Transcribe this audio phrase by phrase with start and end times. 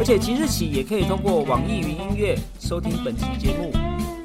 [0.00, 3.70] 而且即日起也可以通过网易云音乐收听本期节目，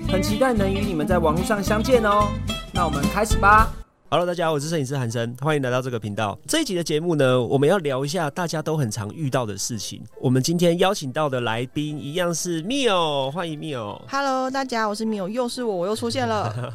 [0.10, 2.30] 很期待能与你们在网络上相见哦。
[2.74, 3.74] 那我们开始吧。
[4.10, 6.40] Hello，大家好，我是摄影师韩生，欢迎来到这个频道。
[6.48, 10.02] 这一集的节目呢，我们要聊一下大家都很常遇到的事情。
[10.22, 14.00] 我们今天邀请到的来宾一样是 Mio，欢迎 Mio。
[14.10, 16.74] Hello，大家，我是 Mio，又是我，我又出现了。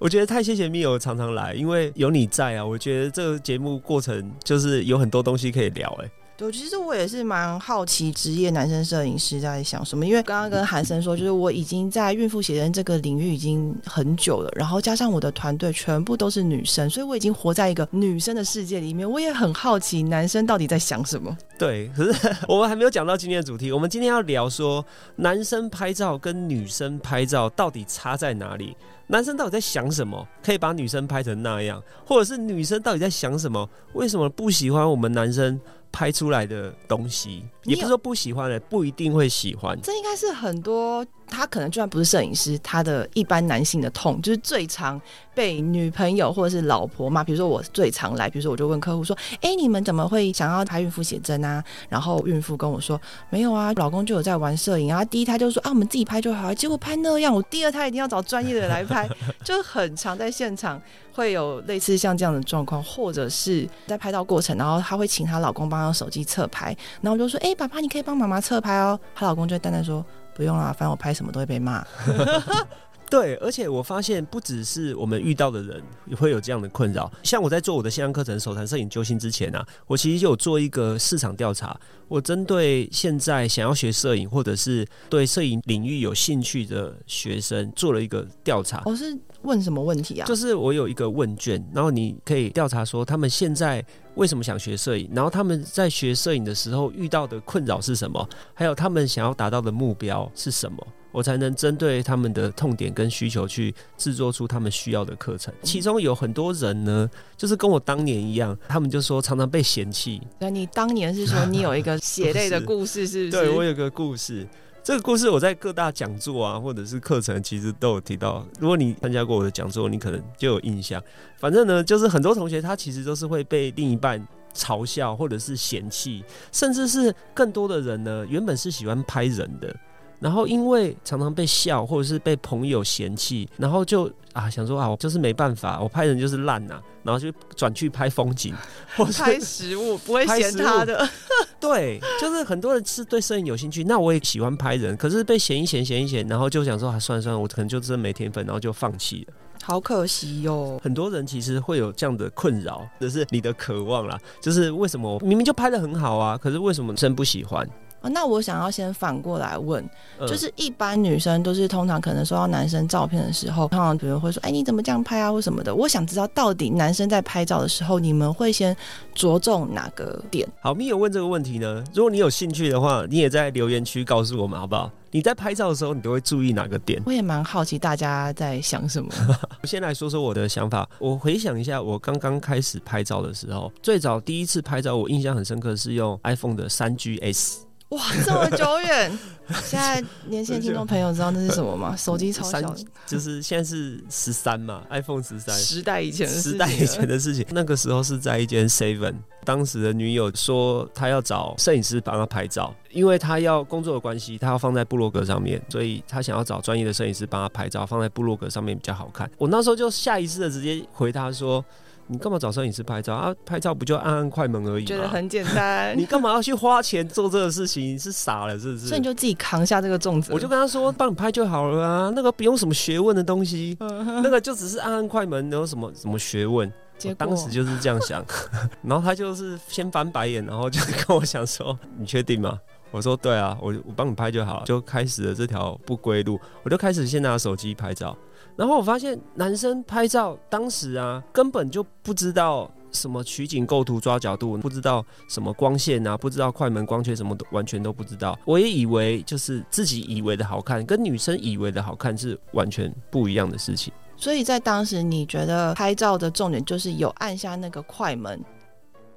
[0.00, 6.10] 我觉得太谢谢密友常常来，因为有你在啊，我觉得这个节目过程就是有很多东西可以聊，哎。
[6.38, 19.10] 对，其实我也是蛮好奇职业男生摄影师在想什么，因为刚刚跟韩生说，就是我已经在孕妇写真这个领域已经很久了，然后加上我的团队全部都是女生，所以我已经活在一个女生的世界里面。
[19.10, 21.34] 我也很好奇男生到底在想什么。
[21.58, 24.84] 对，可是我们还没有讲到今天的主题，我们今天要聊说
[25.16, 28.76] 男生拍照跟女生拍照到底差在哪里？
[29.08, 30.26] 男生到底在想什么？
[30.44, 33.66] 可以把女生拍成那样，或者是女生到底在想什么？
[33.94, 35.58] 为什么不喜欢我们男生？
[35.92, 39.78] 拍出来的东西，也不是说不喜欢的，不一定会喜欢。
[39.82, 41.04] 这应该是很多。
[41.28, 45.00] 他可能就算不是摄影师，他的一般男性的痛就是最常
[45.34, 47.22] 被女朋友或者是老婆骂。
[47.24, 59.08] 比如说我最常来，比如说我就问客户说：“哎，你们怎么会想要拍孕妇写真啊？”然后孕妇跟我说：“没有啊，老公就有在玩摄影啊。”第一胎就说：“啊，我们自己拍就好。”结果拍那样，我第二胎一定要找专业的人来拍，
[59.44, 60.80] 就很常在现场
[61.12, 70.04] 会有类似像这样的状况，或者是在拍照过程，然后她会请她老公帮她手机侧拍，然后我就说：“哎，爸爸，你可以帮妈妈侧拍哦。”她老公就淡淡说。
[70.36, 71.82] 不用啦，反正我拍什么都会被骂。
[73.08, 75.82] 对，而且我发现不只是我们遇到的人
[76.16, 77.10] 会有这样的困扰。
[77.22, 81.78] 像我在做我的线上课程《手谈摄影救星》之前啊，我其实就有做一个市场调查。
[82.08, 88.82] 我针对现在想要学摄影或者是对摄影领域有兴趣的学生做了一个调查。
[88.84, 90.26] 我是问什么问题啊？
[90.26, 100.86] 就是我有一个问卷，然后你可以调查说他们现在为什么想学摄影，然后他们在学摄影的时候遇到的困扰是什么，还有他们想要达到的目标是什么。
[101.16, 105.52] 我才能针对他们的痛点跟需求去制作出他们需要的课程。
[105.62, 110.20] 其中有很多人呢，就是跟我当年一样，他们就说常常被嫌弃。
[110.38, 113.30] 那你当年是说你有一个 血泪的故事，是不是？
[113.30, 114.46] 对我有个故事，
[114.84, 118.46] 这个故事我在各大讲座啊，或者是课程，其实都有提到。
[118.60, 121.02] 如果你参加过我的讲座，你可能就有印象。
[121.38, 124.22] 反正呢，就是很多同学他其实都是会被另一半
[124.54, 126.22] 嘲笑，或者是嫌弃，
[126.52, 129.74] 甚至是更多的人呢，原本是喜欢拍人的。
[130.20, 138.54] 然后因为常常被笑，或者是被朋友嫌弃，然后就啊想说啊，我就是没办法，我拍人就是烂呐，然后就转去拍风景，
[138.96, 141.08] 或拍食物， 不会嫌他的。
[141.60, 149.34] 对，就是很多人是对摄影有兴趣，那我也喜欢拍人，可是被嫌一嫌，嫌一嫌，然后就想说啊，算了算了，我可能就真没天分，然后就放弃了。
[149.62, 150.78] 好可惜哟。
[150.82, 157.68] 很多人其实会有这样的困扰，就是你的渴望啦，就是为什么明明就拍的很好啊，可是为什么真不喜欢？
[158.08, 159.84] 那我想要先反过来问，
[160.20, 165.74] 就是一般女生都是通常可能收到男生照片的时候，通常比如会说，哎，你怎么这样拍啊，或什么的。
[165.74, 168.76] 我想知道到底男生在拍照的时候，你们会先
[169.14, 170.46] 着重哪个点？
[170.60, 171.82] 好，咪有问这个问题呢。
[171.94, 174.90] 如果你有兴趣的话，你也在留言区告诉我们好不好？
[175.12, 177.00] 你在拍照的时候，你都会注意哪个点？
[177.06, 179.10] 我也蛮好奇大家在想什么。
[179.62, 180.86] 我先来说说我的想法。
[180.98, 187.65] 我回想一下，我刚刚开始拍照的时候，最早第一次拍照，我印象很深刻是用 iPhone 的三 GS。
[187.90, 189.18] 哇，这么久远！
[189.62, 191.94] 现在年轻听众朋友知道那是什么吗？
[191.94, 192.74] 手机超小，
[193.06, 195.54] 就是现在是十三嘛，iPhone 十三。
[195.56, 197.46] 时代以前，时代以前的事情。
[197.50, 199.14] 那个时候是在一间 Seven，
[199.44, 209.30] 当时的女友说她要找摄影师帮她拍照，因为她要工作的关系，她要放在部落格上面，所以她想要找专业的摄影师帮她拍照，放在部落格上面比较好看。
[209.38, 211.64] 我那时候就下意识的直接回她说。
[212.08, 213.34] 你干嘛找摄影师拍照啊？
[213.44, 215.92] 拍照不就按按快门而已吗觉得很简单。
[215.98, 217.82] 你干嘛要去花钱做这个事情？
[217.82, 218.86] 你是傻了是不是？
[218.86, 220.32] 所以你就自己扛下这个重责。
[220.32, 226.72] 我就跟他说，帮你拍就好了啊，那个不用什么学问的东西，那个就只是按按快门，有什么什么学问？
[227.18, 228.24] 当时就是这样想，
[228.82, 232.58] 然后他就是先翻白眼，然后就跟我想说：“你确定吗？”
[232.90, 238.16] 我说：“对啊，我我帮你拍就好。”就开始了这条不归路，我就开始先拿手机拍照。
[238.56, 248.38] 然后我发现男生拍照当时啊，根本就不知道什么取景构图抓角度，不知道什么光线啊，不知道快门光圈什么都完全都不知道。
[248.46, 253.92] 我也以为就是自己以为的好看，跟女生以为的好看是完全不一样的事情。
[254.16, 258.42] 所以在当时，你觉得拍照的重点就是有按下那个快门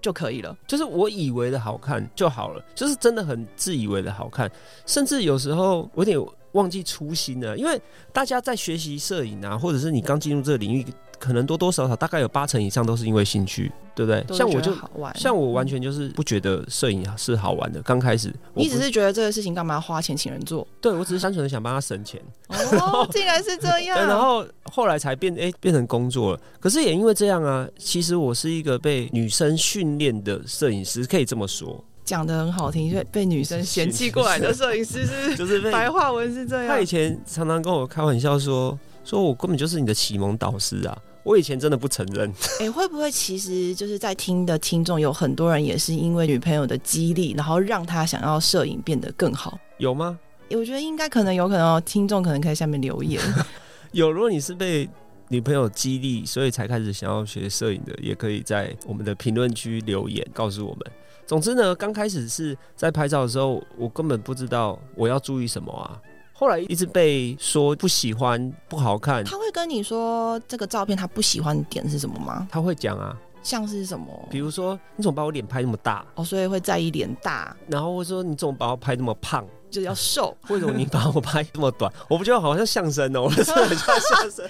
[0.01, 0.55] 就可以了。
[0.67, 4.49] 就是我以为的好看就好了，就是真的很自以为的好看，
[4.85, 6.19] 甚至有时候我有点
[6.53, 7.57] 忘记初心了。
[7.57, 7.79] 因为
[8.11, 10.85] 大家在学习摄影啊，或者是你刚进入这个领域，
[11.19, 14.25] 可能多多少少大概有八成以上都是因为兴趣，对不对？
[14.35, 14.73] 像我就
[15.15, 17.81] 像我完全就是不觉得摄影是好玩的。
[17.81, 20.65] 刚开始，你只是觉得这个事情干嘛要花钱请人做？
[20.81, 23.97] 对我只是单纯的想帮他省钱，哦，竟然是这样。
[23.99, 26.41] 对，然后后来才变哎、变成工作了。
[26.59, 36.85] 可是也因为这样啊，其实我是一个被女生训练的摄影师，可以这么说，讲的很好听，因为被女生嫌弃过来的摄影师是 就是被白话文是这样他以。
[36.85, 40.97] 前常常跟我开玩笑说，说我根本就是你的启蒙导师啊。
[41.23, 49.59] 我以前真的不承认， 哎、会不会其实就是在听的听众有很多人也是因为女朋友的激励，然后让他想要摄影变得更好？
[49.77, 50.17] 有吗？
[50.51, 53.21] 我觉得应该可能有可能哦，听众可能可以在下面留言。
[53.91, 54.11] 有。
[54.11, 54.89] 如果你是被
[55.29, 60.91] 女朋友激励，所以才开始想要学摄影的，也可以在我们的评论区留言告诉我们。
[61.25, 65.99] 总之呢，刚开始是在拍照的时候，我根本不知道我要注意什么啊。
[66.33, 72.47] 后来一直被说不喜欢、不好看，他会跟你说这个照片他不喜欢的点是什么吗？
[72.49, 74.07] 他会讲啊，像是什么？
[74.31, 80.35] 比如说你怎么把我脸拍那么大，哦，所以会在意脸大，然后会说你怎么把我拍那么胖，就是要瘦。
[80.49, 81.91] 为什么你把我拍这么短？
[82.09, 84.49] 我不觉得好像相声哦，我是 很像相声，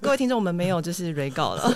[0.00, 1.74] 各位听众，我们没有就是 re 稿了。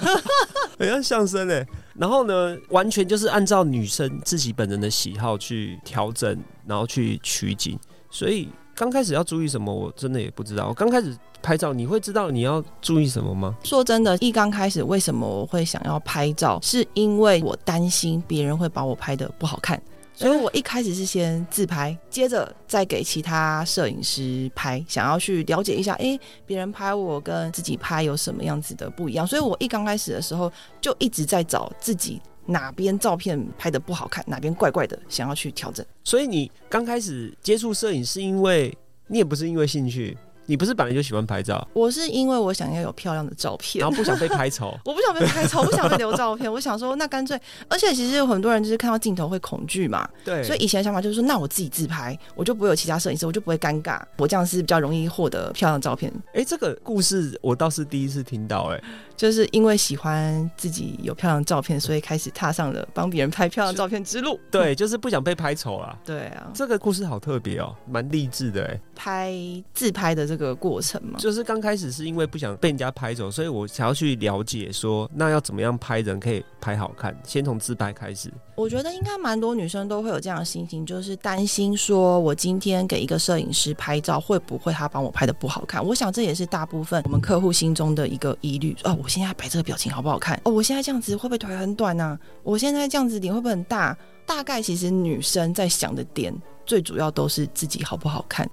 [0.78, 1.66] 很像相声哎。
[1.94, 7.78] 然后呢，完全就是按照女生自己本人的喜好去调整，然后去取景。
[8.10, 10.68] 所以刚开始要注意什么，我真的也不知道。
[10.68, 13.56] 我刚开始拍照，你会知道你要注意什么吗？
[13.64, 19.80] 说真的，一刚开始为什么我会想要拍照，是因为我担心别人会把我拍的不好看。
[20.16, 29.26] 所以我一开始是先自拍，接着再给其他摄影师拍，想要去了解一下，诶，别人拍我跟自己拍有什么样子的不一样。
[29.26, 35.84] 所以我一刚开始的时候就一直在找自己哪边照片拍的不好看，哪边怪怪的，想要去调整。
[36.02, 38.74] 所以你刚开始接触摄影，是因为
[39.08, 40.16] 你也不是因为兴趣，
[40.46, 44.74] 你不是本来就喜欢拍照，我是因为我想要有漂亮的照片然，后不想被拍丑。
[44.84, 46.50] 我不想被拍丑， 不想被留照片。
[46.50, 47.38] 我想说，那干脆，
[47.68, 56.12] 而且其实有很多人就是看到镜头会恐惧嘛，对，所以以前的想法就是说，那我自己自拍，我就不会有其他摄影师，我就不会尴尬，我这样是比较容易获得漂亮的照片。
[56.32, 58.80] 哎、这个故事我倒是第一次听到、哎，
[59.16, 64.38] 就是因为喜欢自己有漂亮的照片，所以开始踏上了帮别人拍漂亮照片之路。
[64.50, 65.98] 对，就是不想被拍丑啦。
[66.04, 68.80] 对啊，这个故事好特别哦，蛮励志的哎。
[68.94, 69.32] 拍
[69.74, 78.32] 自拍的这个过程嘛，就是刚开始是因为不想被人家拍走，所以我想要去了解说，那要怎么样拍人可以拍好看，先从自拍开始。
[78.54, 85.84] 我觉得应该蛮多女生都会有这样的心情，就是担心说我今天给一个摄影师拍照，会不会他帮我拍的不好看？
[85.84, 88.74] 我想这也是大部分我们客户心中的一个疑虑。
[88.84, 90.40] 哦，我现在摆这个表情好不好看？
[90.44, 93.96] 哦，我现在这样子会不会腿很短呢、我现在这样子脸会不会很大？
[94.24, 96.34] 大概其实女生在想的点，
[96.64, 98.48] 最主要都是自己好不好看。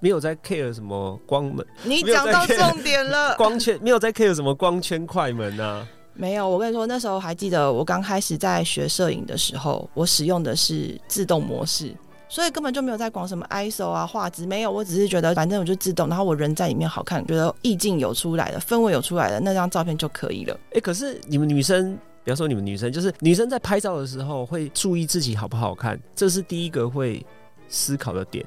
[0.00, 3.34] 没有在 care 什么光门你讲到重点了。
[3.38, 5.86] 光圈，没有在 care 什么光圈快门啊。
[6.14, 11.94] 没有，我跟你说，那时候还记得我刚开始在学摄影的时候，我使用的是自动模式，
[12.28, 20.58] 所以根本就没有在管什么 ISO 啊、画质，没有，我只是觉得反正我就自动，然后我人在里面好看，觉得意境有出来了，氛围有出来了，那张照片就可以了。
[20.72, 21.98] 哎、可是你们女生。
[22.24, 27.24] 比方说你们女生，就是女生在拍照的时候会注意自己好不好看，这是第一个会
[27.68, 28.44] 思考的点。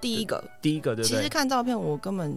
[0.00, 1.28] 第一个，第一个对不其实？
[1.28, 2.36] 看照片我根本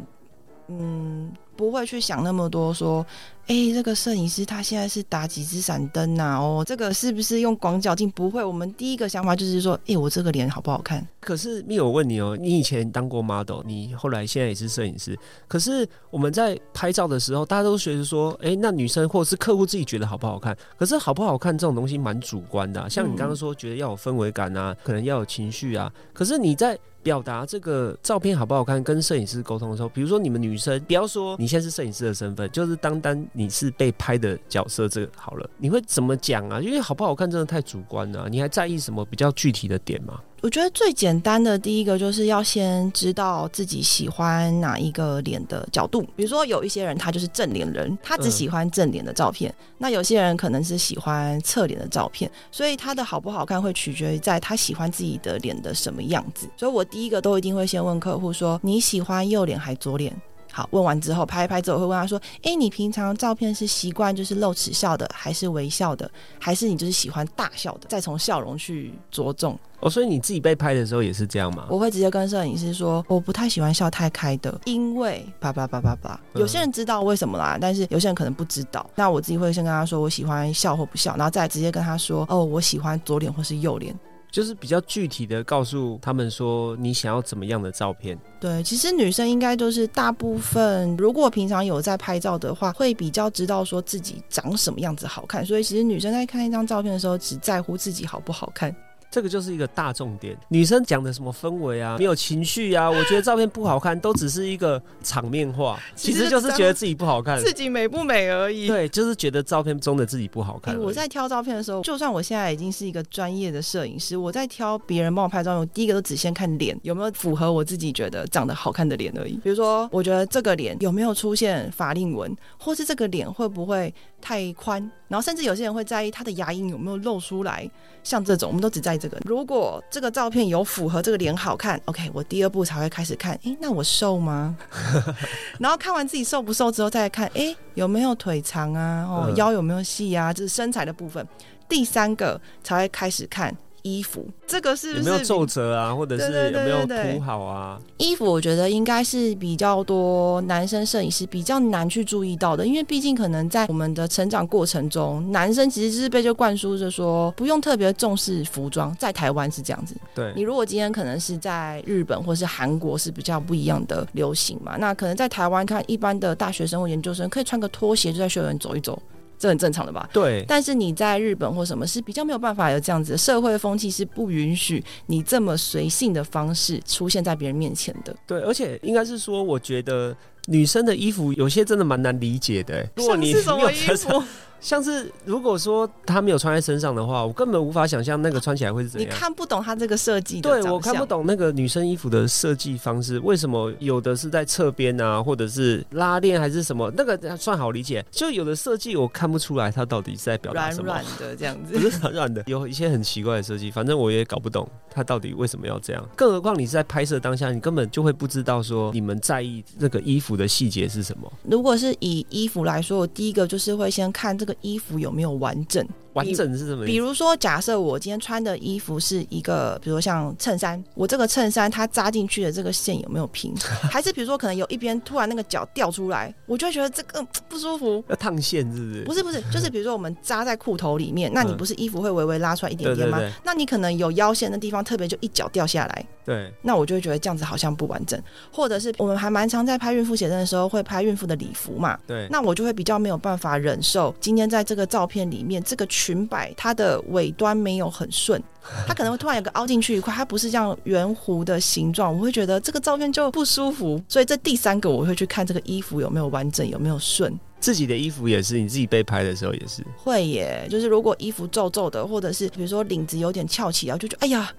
[0.68, 3.06] 嗯不会去想那么多，说，
[3.48, 6.38] 哎、这个摄影师他现在是打几支闪灯呐？
[6.40, 8.10] 哦，这个是不是用广角镜？
[8.12, 11.06] 不会，我们第一个想法就是说，哎、我这个脸好不好看？
[11.20, 15.18] 可是蜜友问你哦，你以前当过 model，你后来现在也是摄影师。
[15.48, 20.58] 可是我们在拍照的时候，大家都觉得说，哎、那女生或者是客户自己觉得好不好看？
[20.78, 25.92] 可是好不好看这种东西蛮主观的啊、像你刚刚说，觉得要有氛围感啊，可能要有情绪啊。
[26.14, 36.62] 可是你在表达这个照片好不好看，跟摄影师沟通的时候，比如说你们女生，不要说你现在是摄影师的身份，就是单单你是被拍的角色，这个好了，你会怎么讲啊？
[36.62, 40.22] 因为好不好看真的太主观了啊、你还在意什么比较具体的点吗？
[40.40, 46.02] 我觉得最简单的第一个就是要先知道自己喜欢哪一个脸的角度。
[46.16, 56.48] 比如说有一些人他就是正脸人，他只喜欢正脸的照片；那有些人可能是喜欢侧脸的照片，所以他的好不好看会取决于在他喜欢自己的脸的什么样子。
[56.56, 60.14] 所以我第一个都一定会先问客户说：你喜欢右脸还左脸？
[60.56, 67.88] 好，问完之后拍一拍之后，我会问他说：“哎，你平常照片是习惯就是露齿笑的，还是微笑的，还是你就是喜欢大笑的？
[67.90, 69.58] 再从笑容去着重。
[69.80, 71.66] 哦，所以你自己被拍的时候也是这样吗？
[71.70, 76.20] 我会直接跟摄影师说，我不太喜欢笑太开的，因为叭叭叭叭叭。
[76.36, 78.88] 有些人知道为什么啦，但是有些人可能不知道。
[78.94, 83.94] 那我自己会先跟他说，我喜欢笑或不笑，然后再直接跟他说，哦，我喜欢左脸或是右脸。
[84.34, 88.18] 就是比较具体的告诉他们说，你想要怎么样的照片？
[88.40, 95.46] 对，其实女生应该就是大部分，如果平常有在拍照的话，会比较知道说自己长什么样子好看。
[95.46, 98.76] 所以其实女生在看一张照片的时候，只在乎自己好不好看。
[99.14, 100.36] 这个就是一个大重点。
[100.48, 108.66] 女生讲的什么氛围啊，没有情绪啊，我觉得照片不好看，都只是一个场面话， 其实就是觉得自己不好看，自己美不美而已。
[108.66, 110.76] 对，就是觉得照片中的自己不好看。
[110.80, 119.34] 我在挑照片的时候，就算我现在已经是一个专业的摄影师，我在挑别人帮我拍照，我第一个都只先看脸有没有符合我自己觉得长得好看的脸而已。
[119.44, 127.70] 比如说，我觉得这个脸有没有出现法令纹，或是这个脸会不会太宽，然后甚至有些人会在意他的牙龈有没有露出来。
[128.04, 129.18] 像这种，我们都只在意这个。
[129.26, 134.56] 如果这个照片有符合这个脸好看，OK，我第二步才会开始看，诶，那我瘦吗？
[135.60, 139.06] 然后看完自己瘦不瘦之后，再来看，诶，有没有腿长啊？
[139.06, 140.32] 哦，腰有没有细啊？
[140.32, 141.28] 这是身材的部分。
[141.68, 143.54] 第三个才会开始看。
[143.84, 147.80] 衣服这个是有没有皱褶啊，或者是有没有铺好啊？
[147.98, 159.96] 衣服我觉得应该是比较多男生摄影师比较难去注意到的，因为毕竟可能在我们的成长过程中，男生其实是被就灌输着说不用特别重视服装，在台湾是这样子。
[160.16, 168.98] 对你如果今天可能是在日本或是韩国是比较不一样的流行嘛，那可能在台湾看一般的大学生或研究生可以穿个拖鞋就在校园走一走。
[169.44, 170.10] 这很正常的吧？
[170.14, 170.46] 对。
[170.48, 178.16] 但是你在日本或什么是比较没有办法有这样子的社会风气，是不允许你这么随性的方式出现在别人面前的。
[178.26, 182.88] 对，而且应该是说，我觉得女生的衣服有些真的蛮难理解的。
[182.96, 184.24] 如果你是什么 衣服？
[184.64, 189.10] 像是如果说他没有穿在身上的话，我根本无法想象那个穿起来会是怎样。
[189.10, 196.90] 你看不懂他这个设计，对我看不懂那个女生衣服的设计方式，为什么有的是在侧边啊，或者是拉链还是什么？
[196.96, 200.86] 那个算好理解，就有的设计我看不出来，它到底是在表达什么。
[200.86, 206.10] 软软的这样子， 不是软软的，有一些很奇怪的设计，反正我也搞不懂他到底为什么要这样。
[206.16, 211.30] 更何况你是在拍摄当下，你根本就会不知道说你们在意那个衣服的细节是什么。
[211.44, 215.34] 如果是以衣服来说，我第一个就是会先看这个衣服有没有。
[215.44, 215.86] 完整。
[216.14, 216.86] 完整是什么？
[216.86, 223.54] 比如说，假设我今天穿的衣服是一个，比如像衬衫，我这个衬衫它扎进去的这个线有没有平？
[223.90, 228.04] 还是比如说，可能有一边突然那个角掉出来，我就会觉得这个不舒服。
[228.08, 229.04] 要烫线是不是？
[229.04, 233.20] 不是不是，就是比如说我们扎在裤头里面，那你不是衣服会微微拉出来一点点吗？
[233.44, 236.06] 那你可能有腰线的地方特别就一角掉下来。
[236.26, 236.52] 对。
[236.62, 241.98] 那我就会觉得这样子好像不完整，或者是我们还蛮常在拍孕妇写真的时候会拍孕妇的礼服嘛。
[242.08, 242.28] 对。
[242.30, 247.00] 那我就会比较没有办法忍受今天在这个照片里面这个裙摆它的。
[247.10, 248.42] 尾端没有很顺，
[248.88, 254.02] 它可能会突然有个凹进去一块，它不是这样圆弧的形状，我会觉得这个照片就不舒服。
[254.08, 257.38] 所以这第三个我会去看这个衣服有没有完整，有没有顺。
[257.60, 260.68] 自己的衣服也是，你自己被拍的时候也是会耶。
[260.70, 264.52] 就是如果衣服皱皱的，或者是比如说领子有点翘起来，就觉得哎呀。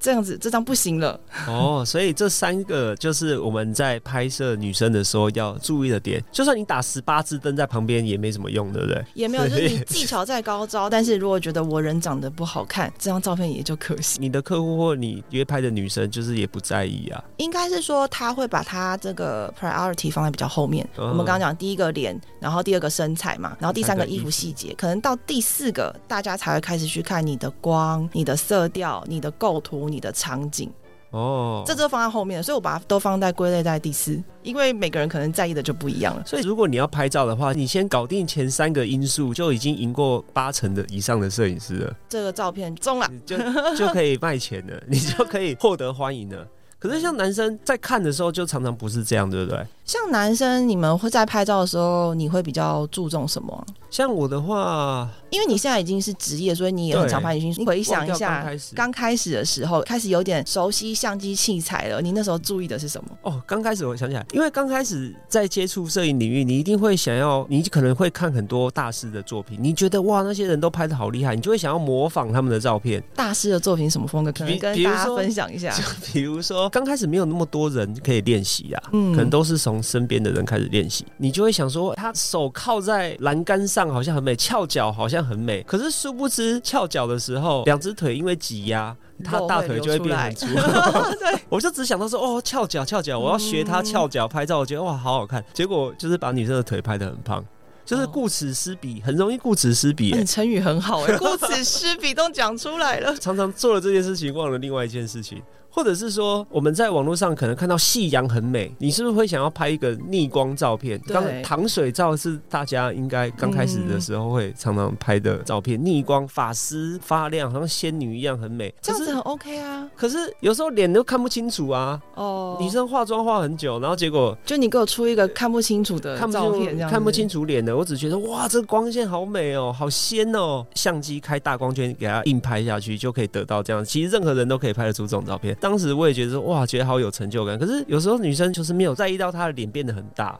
[0.00, 1.18] 这样子，这张不行了。
[1.46, 6.22] 哦，所以这三个就是我们在拍摄女生的时候要注意的点。
[6.30, 9.04] 就算你打十八支灯在旁边也没什么用，对不对？
[9.14, 14.18] 也没有，就 是你技巧再高招，但是如果觉得我人长得不好看，这张照片也就可惜。
[14.20, 17.22] 你的客户或你约拍的女生，就是也不在意啊。
[17.38, 20.88] 应该是说他会把他这个 priority 放在比较后面。
[20.96, 29.87] 我们刚刚讲第一个脸，然后第二个身材嘛，然后第三个衣服细节，可能到第四个大家才会开始去看你的光、你的色调、你的构图。
[29.88, 30.70] 你的场景
[31.10, 36.22] 哦，这都放在后面，所以我把它都放在归类在第四，因为每个人可能在意的就不一样了。
[36.26, 41.96] 所以如果你要拍照的话，你先搞定前三个因素，就已经赢过八成的以上的摄影师了。
[42.10, 43.38] 这个照片中了，就
[43.74, 46.46] 就可以卖钱了，你就可以获得欢迎了。
[46.78, 49.66] 可是像男生在看的时候，就常常不是这样，对不对？
[49.84, 53.66] 像男生，你们会在拍照的时候，你会比较注重什么？
[53.90, 57.54] 像我的话，因为你现在已经是职业，所以你也很常拍女星。
[57.58, 62.02] 你回想一下，刚开始的时候，开始有点熟悉相机器材了。
[62.02, 63.10] 你那时候注意的是什么？
[63.22, 73.02] 哦，刚开始我想起来，因为刚开始在接触摄影领域，你一定会想要，你可能会看很多大师的作品，你觉得哇，那些人都拍的好厉害，你就会想要模仿他们的照片。
[73.16, 74.30] 大师的作品什么风格？
[74.30, 75.72] 可能跟大家分享一下。
[75.72, 75.82] 就
[76.12, 76.67] 比如说。
[76.68, 79.12] 候刚开始没有那么多人可以练习啊，嗯。
[79.12, 88.96] 可能都是从身边的人开始练习，你就会想说，他手靠在栏杆上好像很美，翘脚好像很美，可是殊不知翘脚的时候，两只腿因为挤压。
[89.24, 90.46] 他大腿就会变很粗，
[91.18, 95.44] 对， 我就只想到说，哦，翘脚翘脚，我要学他翘脚拍照，我觉得哇，好好看。
[95.52, 97.44] 结果就是把女生的腿拍得很胖，
[97.84, 103.12] 就是顾此失彼，很容易顾此失彼、欸你成语很好哎，顾此失彼都讲出来了。
[103.16, 110.98] 常常做了这件事情，忘了另外一件事情，或者是说我们在网络上可能看到夕阳很美，你是不是会想要拍一个逆光照片？
[111.00, 118.72] 对刚糖水照是大家应该刚开始的时候会常常拍的照片，逆光发丝发亮，好像仙女一样很美。
[118.80, 119.88] 这样子很 OK 啊。
[119.94, 130.64] 可是有时候脸都看不清楚啊，哦，女生化妆化很久，然后结果就你给我出一个看不清楚的看不清照片，这样看不清楚脸的，我只觉得哇，这光线好美哦，好仙哦！
[130.74, 133.84] 相机开大光圈给它硬拍下去，就可以得到这样。
[133.84, 135.56] 其实任何人都可以拍得出这种照片。
[135.60, 137.58] 当时我也觉得说哇，觉得好有成就感。
[137.58, 140.38] 可是有时候女生就是没有在意到她的脸变得很大，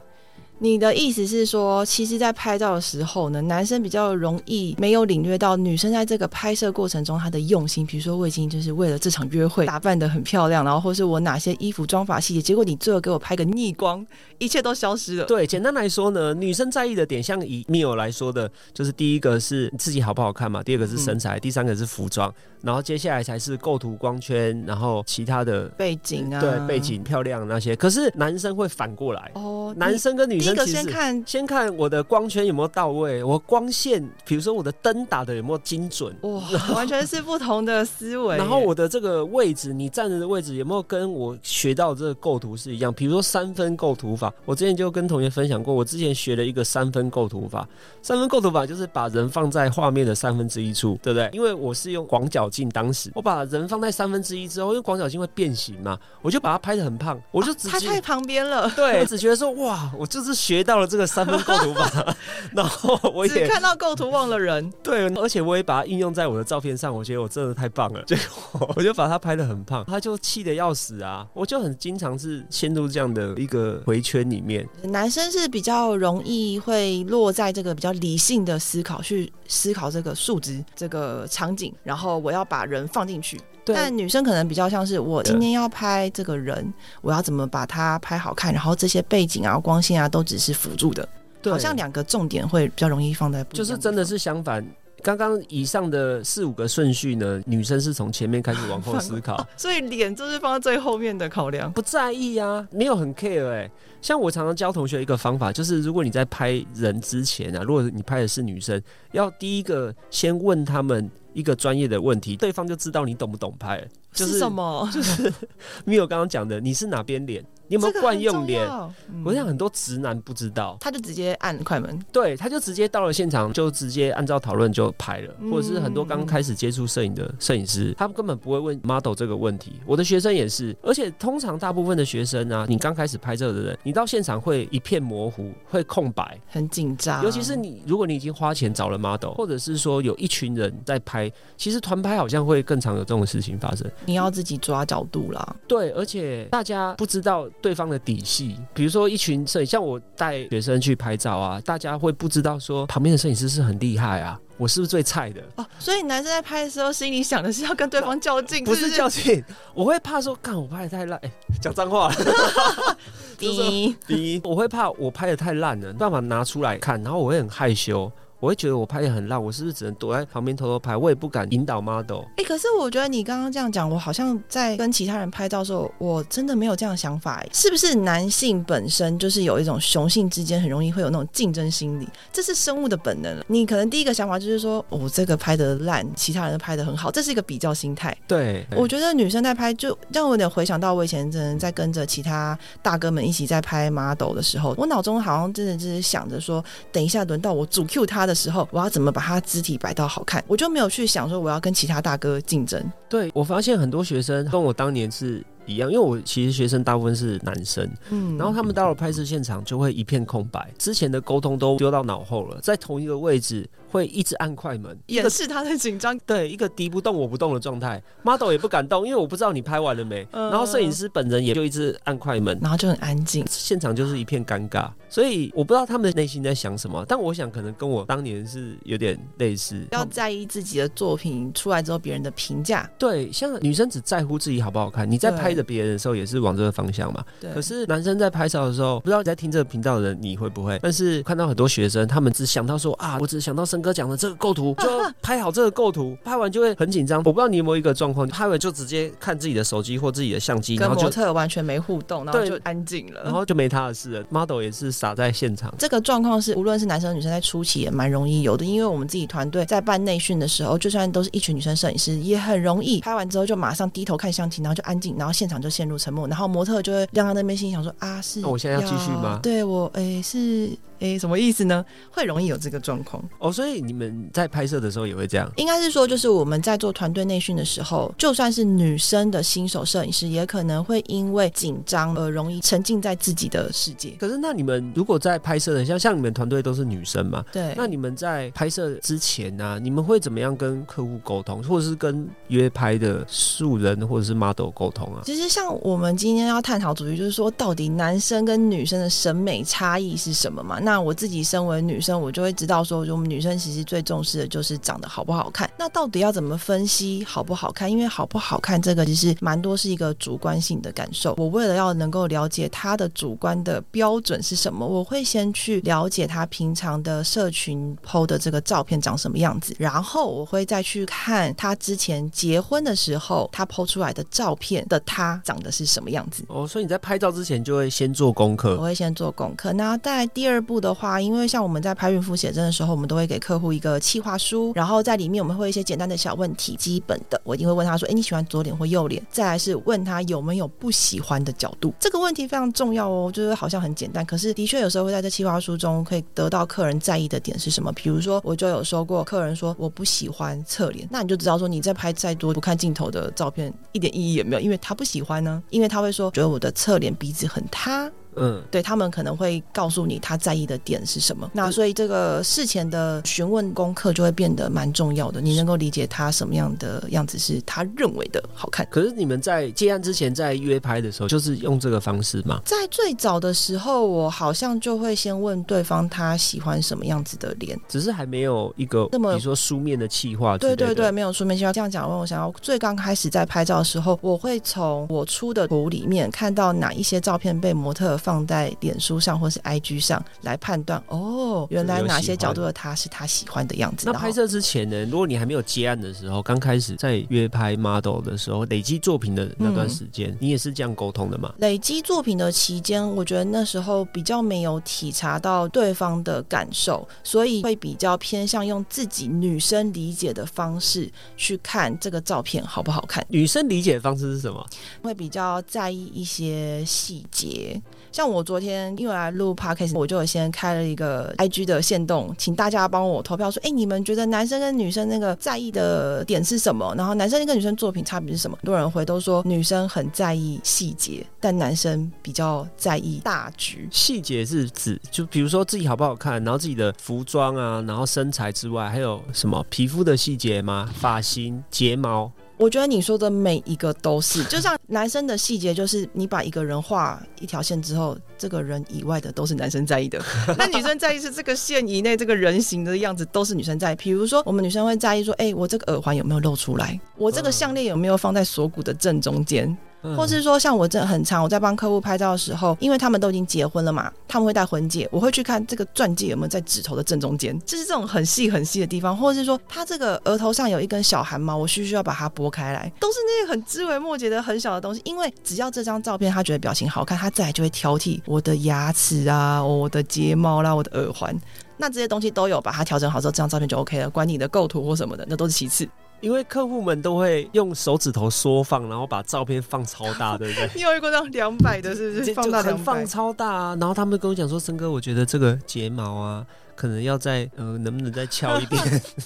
[0.61, 7.85] 你的意思是说，其实，在拍照的时候呢，男生比较容易没有领略到女生在这个拍摄过程中她的用心。
[7.85, 14.05] 比如说，我已经就是为了这场约会打扮的很漂亮，然后或是我哪些衣服妆法细节，结果你最后给我拍个逆光，
[14.37, 15.25] 一切都消失了。
[15.25, 25.69] 对，简单来说呢，女生在意的点，像以 Mio 来说的，就是第一个是自己好不好看嘛，第二个是身材，第三个是服装，然后接下来才是构图、光圈，然后其他的。
[25.77, 36.41] 背景啊，对，背景漂亮那些，可是男生会反过来，哦，男生跟女第先看先看我的光圈有没有到位，我光线，比如说我的灯打的有没有精准，哇，
[36.75, 38.37] 完全是不同的思维。
[38.37, 42.93] 然后我的这个位置，你站着的位置有没有跟我学到这个构图是一样？
[42.93, 47.67] 比如说三分构图法，我之前就跟同学分享过，我之前学了一个三分构图法。
[48.01, 51.29] 三分构图法就是把人放在画面的三分之一处，对不对？
[51.33, 57.71] 因为我是用广角镜，当时我把人放在三分之一之后，因为广角镜会变形嘛，我就把它拍的很胖，我就直接。
[57.71, 62.15] 他太旁边了，对，只觉得说哇，我就是学到了这个三分构图法，
[62.55, 64.71] 然后我也看到构图忘了人。
[64.81, 68.01] 对，而且我也把它应用在我的照片上，我觉得我真的太棒了。
[68.03, 68.15] 结
[68.51, 71.27] 果 我就把它拍的很胖，他就气得要死啊！
[71.33, 74.67] 我就很经常是陷入这样的一个回圈里面。
[74.83, 83.39] 男生是比较容易会落在这个比较理性的思考，去思考这个数值、这个场景，然后我要把人放进去。
[83.73, 91.07] 对但女生可能比较像是我今天要拍这个人，我要怎么把它拍好看，然后这些背景啊、光线啊都只是辅助的，
[91.45, 94.65] 好像两个重点会比较容易放在不就是真的是相反。
[95.01, 101.71] 刚刚以上的四五个顺序呢，女生是从前面开始往后思考， 所以脸就是放在最后面的考量。
[101.71, 108.81] 不在意啊，没有很 care 哎、像我常常教同学一个方法，就是如果你在拍人之前啊，如果你拍的是女生，
[109.13, 113.81] 要第一个先问他们一个专业的问题，对方就知道你懂不懂拍。
[114.11, 114.89] 就是什么？
[114.93, 115.31] 就是
[115.85, 117.43] 没有刚刚讲的，你是哪边脸？
[117.69, 118.67] 你有没有惯用脸？
[119.07, 129.73] 嗯我想很多直男不知道，他就直接按快门，对，他就直接到了现场，就直接按照讨论就拍了，嗯或者是很多刚开始接触摄影的摄影师，他们根本不会问 model 这个问题。
[129.85, 136.39] 我的学生也是，而且通常大部分的学生啊，你刚开始拍摄的人，你到现场会一片模糊，会空白。
[136.47, 143.89] 很紧张，尤其是你，如果你已经花钱找了 model，或者是说有一群人在拍，其实团拍好像会更常有这种事情发生。
[144.05, 145.55] 你要自己抓角度啦。
[145.67, 155.41] 对，而且大家不知道对方的底细，比如说一群摄影，像我带学生去拍照啊，大家会不知道说旁边的摄影师是很厉害啊，我是不是最菜的？
[155.55, 159.43] 哦，所以男生在拍的时候，心里想的是要跟对方较劲，不是是较劲，
[159.73, 162.97] 我会怕说，干我拍的太烂，哎、讲脏话了。
[163.37, 168.11] 第一第一，我会怕我拍的太烂了，没办法拿出来看，然后我会很害羞。
[168.39, 170.95] 我会觉得我拍的很烂，我是不是只能躲在旁边偷偷拍？
[170.95, 172.21] 我也不敢引导 model。
[172.37, 177.35] 哎、可是我觉得你刚刚这样讲，我好像在跟其他人拍照的时候，我真的没有这样的想法。
[177.35, 182.07] 哎，是不是男性本身就是有一种雄性之间很容易会有那种竞争心理？
[182.31, 183.29] 这是生物的本能。
[183.47, 188.15] 你可能第一个想法就是说，我、这个拍的烂，其他人都拍的很好，这是一个比较心态。
[188.25, 202.81] 对，我觉得女生在拍，就让我有点回想到我以前真的在跟着其他大哥们一起在拍 model 的时候，我脑中好像真的就是想着说，等一下轮到我主 Q 他的时候，我要怎么把他肢体摆到好看，我就没有去想说我要跟其他大哥竞争。
[203.09, 216.09] 对我发现很多学生跟我当年是一样，因为我其实学生大部分是男生，嗯然后他们到了拍摄现场就会一片空白，之前的沟通都丢到脑后了，在同一个位置会一直按快门，一个掩饰他的紧张。
[216.25, 222.57] 对一个敌不动我不动的状态，model 也不敢动，因为我不知道你拍完了没，嗯然后摄影师本人也就一直按快门。
[222.61, 229.85] 然后就很安静，现场就是一片尴尬，所以我不知道他们内心在想什么，但我想可能跟我当年是有点类似。
[229.91, 232.89] 要在意自己的作品出来之后别人的评价。
[232.97, 237.23] 对，像女生只在乎自己好不好看，你在拍的着别人的时候也是往这个方向嘛。
[237.39, 240.79] 对可是男生在拍照的时候，不知道在听这个频道的人你会不会？
[240.81, 244.89] 但是看到很多学生，他们只想到说啊，我只想到森哥讲的这个构图，就
[245.21, 247.19] 拍好这个构图，拍完就会很紧张。
[247.19, 253.21] 我不知道你有没有一个状况，拍完就直接看自己的手机或自己的相机，然跟模后就特完全没互动，然后就安静了。
[253.23, 254.25] 然后就没他的事了。
[254.29, 255.73] model 也是傻在现场。
[255.77, 269.39] 这个状况是，无论是男生女生在初期也蛮容易有的，因为我们自己团队在办内训的时候，就算都是一群女生摄影师，也很容易拍完之后就马上低头看相机，然后就安静，然后现场就陷入沉默，然后模特就会晾在那边，心想说啊是，那我现在要继续吗？
[269.41, 271.83] 对我诶是诶什么意思呢？
[272.11, 273.23] 会容易有这个状况。
[273.39, 275.51] 哦，所以你们在拍摄的时候也会这样。
[275.57, 284.11] 应该是说，就是我们在做团队内训的时候，就算是女生的新手摄影师，也可能会因为紧张而容易沉浸在自己的世界。
[284.19, 287.43] 可是那你们如果在拍摄的，像像你们团队都是女生嘛？
[287.51, 295.21] 对，那你们在拍摄之前呢、你们会怎么样跟客户沟通，或者是跟约拍的素人或者是 model 沟通啊？
[295.25, 300.79] 其实像我们今天要探讨主题，就是说到底男生跟女生的审美差异是什么嘛？
[300.79, 305.69] 那我自己身为女生，我就会知道说，我们女生其实最重视的就是长得好不好看。
[305.77, 307.91] 那到底要怎么分析好不好看？
[307.91, 311.35] 因为好不好看这个其实蛮多是一个主观性的感受。
[311.37, 326.43] 我为了要能够了解他的主观的标准是什么，我会先去了解他平常的社群 PO 的这个照片长什么样子，然后我会再去看他之前结婚的时候他 PO 出来的照片的他长得是什么样子。
[326.47, 328.89] 哦，所以你在拍照之前就会先做功课我。
[328.89, 329.71] 会先做功课。
[329.73, 341.93] 那在第二步的话，因为像我们在拍孕妇写真的时候，我们都会给客户一个企划书，然后在里面我们会一些简单的小问题，基本的我一定会问他说：“哎，你喜欢左脸或右脸？”再来是问他有没有不喜欢的角度。
[341.99, 347.91] 这个问题非常重要哦，就是好像很简单，可是的确有时候会在这企划书中可以得到客人在意的点是什么。
[347.93, 358.09] 比如说，我就有收过客人说我不喜欢侧脸，那你就知道说你在拍再多不看镜头的照片一点意义也没有，因为他不喜欢呢，因为他会说觉得我的侧脸鼻子很塌。
[358.39, 361.49] 嗯，对他们可能会告诉你他在意的点是什么。
[361.53, 368.87] 那所以这个事前的询问功课就会变得蛮重要的，你能够理解他什么样的样子是他认为的好看。
[368.89, 372.59] 可是你们在接案之前，在约拍的时候，就是用这个方式吗？
[372.65, 377.79] 在最早的时候，我好像就会先问对方他喜欢什么样子的脸。
[377.87, 380.75] 只是还没有一个，那么比如说书面的企划之类的。
[380.75, 381.73] 对对对，没有书面计划。
[381.73, 391.01] 这样讲，我想要最刚开始在拍照的时候，我会从我出的图里面看到哪一些照片被模特放在脸书上或是 IG 上来判断。
[391.07, 394.05] 哦，原来哪些角度的他是他喜欢的样子。
[394.05, 395.03] 那拍摄之前呢？
[395.05, 401.51] 如果你还没有接案的时候，刚开始在约拍 model 的时候，累积作品的那段时间，你也是这样沟通的吗？
[401.57, 414.63] 累积作品的期间，我觉得那时候比较没有体察到对方的感受，所以会比较偏向用自己女生理解的方式去看这个照片好不好看，女生理解的方式是什么？
[415.01, 417.81] 会比较在意一些细节。
[418.11, 426.93] 像我昨天因为来录 podcast，我就先开了一个 IG 的线动，请大家帮我投票说，哎，你们觉得男生跟女生那个在意的点是什么？
[426.97, 428.57] 然后男生跟女生作品差别是什么？
[428.57, 433.87] 很多人回都说女生很在意细节，但男生比较在意大局。
[433.91, 440.89] 细节是指，就比如说自己好不好看，然后自己的服装啊，然后身材之外，还有什么皮肤的细节吗？
[440.95, 442.31] 发型、睫毛。
[442.59, 450.21] 我觉得你说的每一个都是，就像男生的细节，就是你把一个人画一条线之后，这个人以外的都是男生在意的。
[450.57, 453.95] 那女生在意是这个线以内这个人形的样子都是女生在意。
[453.95, 456.99] 比如说，我们女生会在意说，哎、我这个耳环有没有露出来？
[457.15, 459.77] 我这个项链有没有放在锁骨的正中间？
[460.15, 472.91] 或是说，像我这很长，我在帮客户拍照的时候，因为他们都已经结婚了嘛，他们会戴婚戒，我会去看这个钻戒有没有在指头的正中间，就是这种很细很细的地方，或者是说他这个额头上有一根小汗毛，我需不需要把它拨开来？
[472.99, 481.35] 都是那些很枝微末节的很小的东西，因为只要这张照片他觉得表情好看，他再来就会挑剔我的牙齿啊、我的睫毛啦、我的耳环。
[481.77, 484.09] 那这些东西都有把它调整好之后，这张照片就 OK 了。
[484.09, 485.87] 管你的构图或什么的，那都是其次。
[486.21, 490.69] 因为客户们都会用手指头缩放，然后把照片放超大， 对不对？
[490.75, 492.33] 你有一个这样两百的，是不是？
[492.33, 493.05] 放大就很两放。
[493.05, 493.77] 超大啊！
[493.79, 496.45] 然后他们跟我讲说，森哥，我觉得这个睫毛啊，
[496.79, 498.81] 可能要再呃，能不能再翘一点，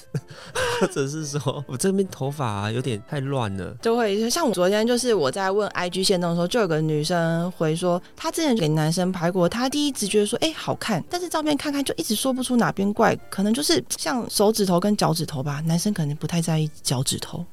[0.82, 3.78] 或者是说我这边头发啊有点太乱了。
[3.80, 17.46] 就会像我昨天就是我在问 IG 线动的时候，就有个女生回说，她之前给男生拍过，她第一直觉得说，哎、好看，但是照片看看就一直说不出哪边怪，可能就是像手指头跟脚趾头吧，男生可能不太在意脚趾头。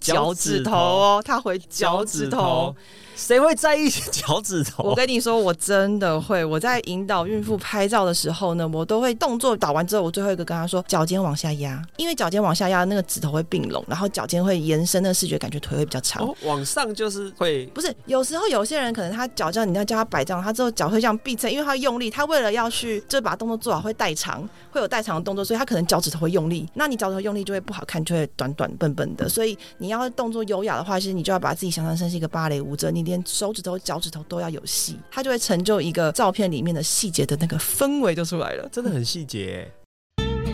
[0.00, 2.74] 脚趾头哦，他回脚趾头。
[3.14, 4.84] 谁会在意脚趾头？
[4.90, 6.44] 我跟你说，我真的会。
[6.44, 16.26] 我在引导孕妇拍照的时候呢，我都会动作导完之后，我最后一个跟她说，脚尖往下压，因为脚尖往下压，那个指头会并拢，然后脚尖会延伸，那视觉感觉腿会比较长。
[16.26, 29.28] 哦，往上就是会，不是有时候有些人可能他脚这样你要叫他摆这样，他之后脚会这样闭着，因为他用力，他为了要去就把动作做好，会代偿，会有代偿的动作，所以他可能脚趾头会用力，那你脚趾头用力就会不好看，就会短短笨笨的。
[29.28, 33.78] 所以你要动作优雅的话，其实你就要把自己想象成是一个芭蕾舞者，你连手指头。
[33.78, 39.68] 脚趾头都要有戏，它就会成就一个照片里面的细节的那个氛围就出来了，真的很细节。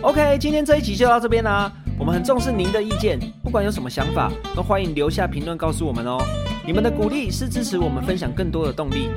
[0.01, 1.71] OK，今天这一集就到这边啦。
[1.99, 6.19] 我们很重视您的意见，不管有什么想法，都欢迎留下评论告诉我们哦。
[6.65, 9.11] 你们的鼓励是支持我们分享更多的动力，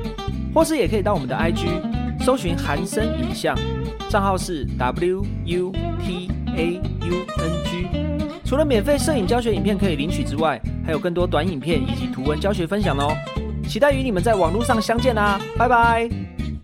[0.54, 3.56] 或是也可以到我们的 IG 搜寻韩生影像，
[4.10, 5.72] 账号是 W U
[6.04, 8.01] T A U N G。
[8.52, 13.16] 除了免费摄影教学影片可以领取之外，还有更多短影片以及图文教学分享哦。
[13.66, 16.10] 期待与你们在网络上相见啦，拜拜。